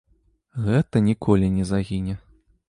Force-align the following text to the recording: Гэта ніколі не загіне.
Гэта 0.67 1.01
ніколі 1.09 1.51
не 1.59 1.67
загіне. 1.73 2.17